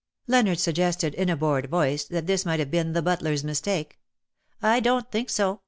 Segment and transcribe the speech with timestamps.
[0.25, 3.99] Leonard suggested in a bored voice that this might have been the butler^s mistake.
[4.59, 5.59] "I don^t think so.